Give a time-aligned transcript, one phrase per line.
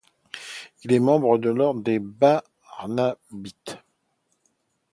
[0.83, 2.47] Il est membre de l'ordre des barnabites.